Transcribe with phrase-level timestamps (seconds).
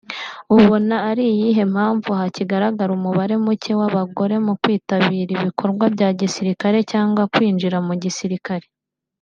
[0.57, 7.77] Ubona ari iyihe mpamvu hakigaragara umubare mucye w’abagore mu kwitabira ibikorwa bya gisirikare cyangwa kwinjira
[7.89, 8.65] mu gisirikare